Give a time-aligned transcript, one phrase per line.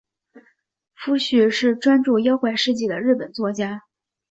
[0.95, 3.83] 夫婿是专注妖怪事迹的日本作家。